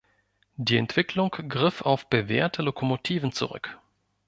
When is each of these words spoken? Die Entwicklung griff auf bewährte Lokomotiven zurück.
Die 0.55 0.77
Entwicklung 0.77 1.29
griff 1.29 1.83
auf 1.83 2.09
bewährte 2.09 2.63
Lokomotiven 2.63 3.31
zurück. 3.33 3.77